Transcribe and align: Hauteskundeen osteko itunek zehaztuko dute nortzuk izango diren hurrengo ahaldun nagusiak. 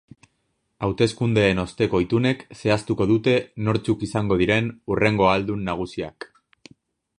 Hauteskundeen 0.85 1.61
osteko 1.63 2.01
itunek 2.05 2.41
zehaztuko 2.61 3.07
dute 3.13 3.37
nortzuk 3.69 4.07
izango 4.09 4.41
diren 4.43 4.73
hurrengo 4.91 5.29
ahaldun 5.31 5.65
nagusiak. 5.71 6.31